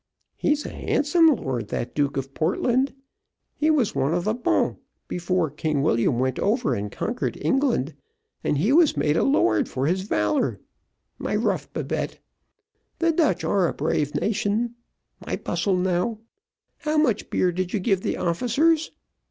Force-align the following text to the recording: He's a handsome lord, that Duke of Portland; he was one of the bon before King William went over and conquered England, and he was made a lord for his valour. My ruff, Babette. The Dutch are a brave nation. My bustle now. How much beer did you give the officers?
He's 0.35 0.65
a 0.65 0.69
handsome 0.71 1.27
lord, 1.27 1.67
that 1.67 1.93
Duke 1.93 2.17
of 2.17 2.33
Portland; 2.33 2.95
he 3.53 3.69
was 3.69 3.93
one 3.93 4.15
of 4.15 4.23
the 4.23 4.33
bon 4.33 4.77
before 5.07 5.51
King 5.51 5.83
William 5.83 6.17
went 6.17 6.39
over 6.39 6.73
and 6.73 6.91
conquered 6.91 7.37
England, 7.39 7.93
and 8.43 8.57
he 8.57 8.73
was 8.73 8.97
made 8.97 9.15
a 9.15 9.21
lord 9.21 9.69
for 9.69 9.85
his 9.85 10.01
valour. 10.01 10.59
My 11.19 11.35
ruff, 11.35 11.71
Babette. 11.71 12.17
The 12.97 13.11
Dutch 13.11 13.43
are 13.43 13.67
a 13.67 13.75
brave 13.75 14.15
nation. 14.15 14.73
My 15.23 15.35
bustle 15.35 15.77
now. 15.77 16.17
How 16.79 16.97
much 16.97 17.29
beer 17.29 17.51
did 17.51 17.71
you 17.71 17.79
give 17.79 18.01
the 18.01 18.17
officers? 18.17 18.89